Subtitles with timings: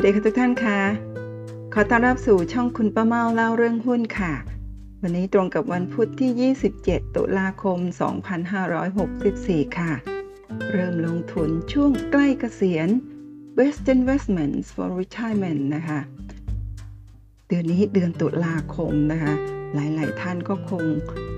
[0.00, 0.80] วัสดีค่ะทุกท่านค่ะ
[1.74, 4.32] ขอต้อนรับสู่ช่องคุณป้าเมาเล่าเรื่องหุ้นค่ะ
[5.02, 7.78] วันนี้ตรงกับวันพุธที่ 27 ตุลาคม
[8.98, 9.92] 2564 ค่ะ
[10.72, 12.88] เริ่มลงทุนช่วงใกล้เกษียณ
[13.56, 16.00] Best Investments for Retirement นะคะ
[17.48, 19.34] เดือนนี้เดือนตุลาคมนะคะ
[19.74, 20.84] หลายๆ ท่านก็คง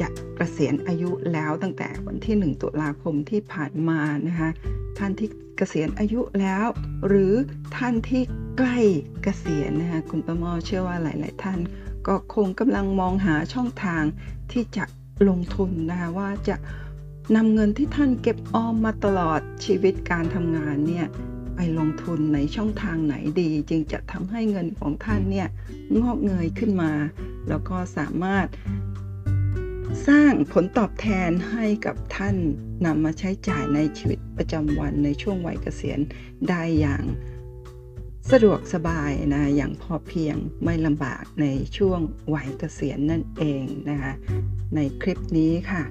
[0.00, 4.50] จะเกษียณอายุแล้วตั้งแต่วันที่ 1 ตุลาคมที่ผ่านมานะคะ
[4.98, 6.66] ท่านที่เกษียณอายุแล้ว
[7.06, 7.34] หรือ
[7.76, 8.22] ท่านที่
[8.58, 8.78] ใกล้
[9.22, 11.58] เกษียณนะคะคุณประมอเชื่อว่าหลาย ๆ ท่าน
[12.06, 14.02] ก็คงกำลังมองหาช่องทาง
[14.52, 14.84] ที่จะ
[15.28, 16.56] ลงทุนนะคะว่าจะ
[17.36, 21.06] นำเงินที่ท่านเก็บออมมาตลอดชีวิตการทำงานเนี่ย
[21.54, 25.48] ไปลงทุนในช่องทางไหนดี จึงจะทำให้เงินของท่านเนี่ย
[26.00, 26.92] งอกเงยขึ้นมา
[27.48, 28.46] แล้วก็สามารถ
[30.08, 32.36] สร้างผลตอบแทนให้กับท่าน
[32.86, 36.00] นำมาใช้จ่ายในชีวิตประจำวันในช่วงวัยเกษียณ
[36.48, 37.04] ได้อย่าง
[38.32, 41.46] สะดวกสบายนะอย่างพอเพียงไม่ลำบากใน
[41.76, 42.00] ช่วง
[42.34, 44.12] วัยเกษียณนั่นเองนะคะ
[44.74, 45.82] ในคลิปนี้ค่ะ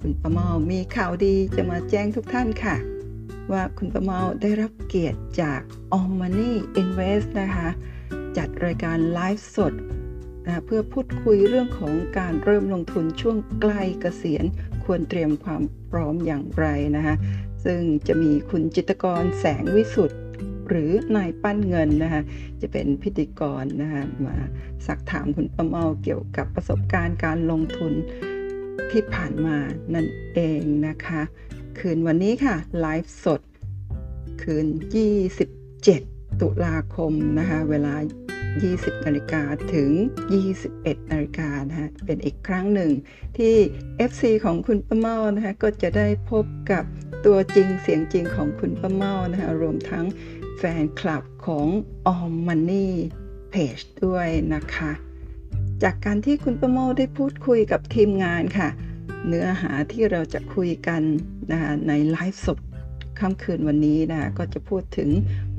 [0.00, 2.76] คุณประเมามีข่าวดีจะมาแจ้งทุกท่านค่ะ
[3.52, 5.60] ว่าคุณประเมาได้รับเกียรติจาก
[5.96, 7.68] All Money Invest นะคะ
[8.36, 9.74] จัดรายการไลฟ์สด
[10.46, 14.44] นะเพื่อพูดคุยเรื่องของการเริ่มลงทุนช่วงใกล้เกษียณ
[14.84, 16.66] ควรเตรียมความพร้อมอย่างไร
[16.96, 17.14] นะคะ
[17.64, 20.18] ซึ่งจะมีคุณจิตกรแสงวิสุทธ์
[20.70, 22.22] หรือนายปั้นเงินนะคะ
[22.60, 24.36] จะเป็นพิธีกรนะคะมา
[24.86, 27.92] สักถามคุณประเมาเกี่ยวกับประสบการณ์การลงทุน
[28.90, 29.56] ที่ผ่านมา
[29.94, 31.22] นั่นเองนะคะ
[31.78, 33.40] คืนวันนี้ค่ะไลฟ์สด
[34.42, 34.66] คืน
[35.72, 37.94] 27 ตุลาคมนะคะเวลา
[38.50, 39.42] 20นาฬิกา
[39.74, 39.90] ถึง
[40.50, 42.90] 21นาฬิกานะคะเป็นอีกครั้งหนึ่ง
[43.38, 43.54] ที่
[44.10, 46.84] FC ของคุณป้าเมานะคะก็จะได้พบกับ
[47.26, 50.04] ตัวจริงเสียงจริงของคุณป้าเมานะคะรวมทั้ง
[50.62, 51.66] แฟนคลับของ
[52.12, 52.88] All Money
[53.52, 54.90] Page ด้วยนะคะ
[55.82, 58.68] จากการที่คุณป้าเมาได้พูดคุยกับทีมงานค่ะ
[59.26, 61.02] เนื้อหาที่เราจะคุยกัน
[61.50, 62.58] นะคะในไลฟ์สด
[63.20, 65.10] ค่ำคืนวันนี้นะคะก็จะพูดถึง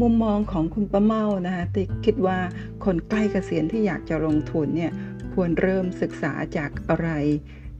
[0.02, 2.40] มุมมองของคุณป้าเมานะคะที่คิดว่า
[2.86, 4.92] คนใกล้เกษียณที่อยากจะลงทุนเนี่ย
[5.34, 7.10] ควรเริ่มศึกษาจากอะไร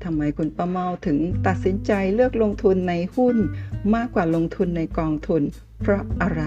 [0.04, 1.18] ทำไมคุณป้าเมาถึง
[1.48, 3.38] ตัดสินใจเลือกลงทุนในหุ้น
[3.96, 5.42] มากกว่าลงทุนในกองทุน
[5.82, 6.44] เพราะอะไร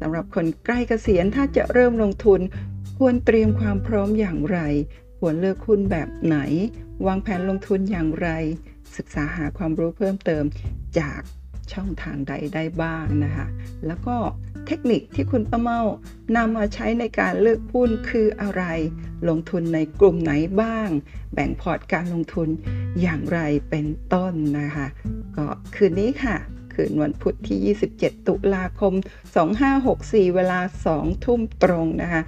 [0.00, 2.40] สำหรับคนใกล้เกษียณถ้าจะเริ่มลงทุน
[2.98, 4.58] ควรเตรียมความพร้อมอย่างไร
[5.18, 6.36] ควรเลือกหุ้นแบบไหน
[7.06, 8.28] วางแผนลงทุนอย่างไร
[8.96, 10.44] ศึกษาหาความรู้เพิ่มเติม
[10.98, 11.20] จาก
[11.72, 13.46] ช่องทางใดได้บ้างนะคะ
[13.86, 14.16] แล้วก็
[14.66, 15.80] เทคนิคที่คุณป้าเมา
[16.36, 18.62] นำมาใช้ในการเลือกหุ้นคืออะไร
[19.28, 20.32] ลงทุนในกลุ่มไหน
[20.62, 20.88] บ้าง
[21.34, 22.48] แบ่งพอร์ตการลงทุน
[23.00, 23.40] อย่างไร
[23.70, 24.86] เป็นต้นนะคะ
[25.36, 26.36] ก็คืนนี้ค่ะ
[26.74, 28.94] คืนวันพุธที่ 27 ตุลาคม
[29.64, 30.60] 2564 เวลา
[30.92, 32.22] 2 ทุ่มตรงนะคะ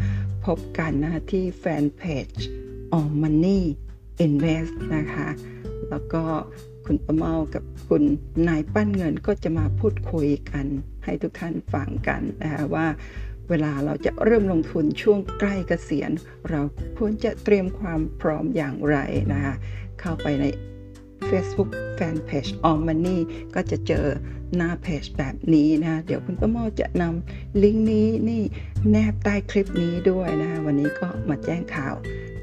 [0.47, 2.29] พบกันนะคะที่แฟนเพจ
[2.99, 3.63] All Money
[4.25, 5.29] Invest นะคะ
[5.91, 6.23] แล้วก็
[6.87, 8.03] คุณประเมากับคุณ
[8.49, 10.67] นายปั้นเงินก็จะมาพูดคุยกัน
[11.05, 12.87] ให้ทุกท่านฟังกันนะคะว่า
[13.49, 16.11] เวลาเราจะเริ่มลงทุนช่วงใกล้เกษียณ
[16.51, 16.61] เรา
[16.99, 18.97] ควรจะเตรียมความพร้อมอย่างไร
[19.33, 19.55] นะคะ
[20.01, 20.45] เข้าไปใน
[21.29, 23.19] Facebook Fanpage All Money
[23.55, 24.07] ก็จะเจอ
[24.57, 28.43] หน้าเพจแบบนี้นะ เดี๋ยวคุณป้ามาจะนำลิงก์นี้นี่
[28.91, 31.95] แนบใต้คลิปนี้ด้วยนะ วันนี้ก็มาแจ้งข่าว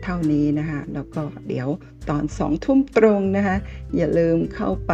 [0.03, 1.67] เท่านี้นะคะแล้วก็เดี๋ยว
[2.09, 3.57] ตอนสองทุ่มตรงนะคะ
[3.95, 4.93] อย่าลืมเข้าไป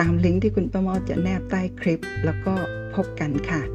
[0.00, 2.54] ตามลิงก์ที่คุณป้ามาจะแนบใต้คลิป แล้วก็
[2.94, 3.73] พบกันค่ะ